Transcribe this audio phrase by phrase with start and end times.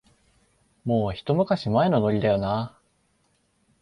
[0.83, 2.81] もう、ひと昔前のノリだよなあ